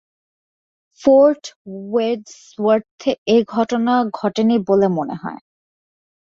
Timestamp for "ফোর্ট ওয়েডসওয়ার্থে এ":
1.01-3.37